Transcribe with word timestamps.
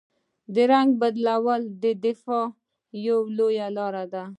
رنګ 0.69 0.89
بدلول 1.01 1.61
د 1.81 1.83
دفاع 2.03 2.45
یوه 3.05 3.69
لاره 3.77 4.05
ده 4.13 4.23